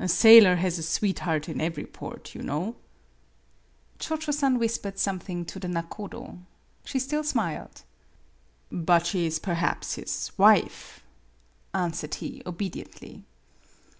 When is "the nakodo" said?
5.60-6.38